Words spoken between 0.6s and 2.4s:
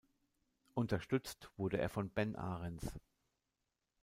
Unterstützt wurde er von Ben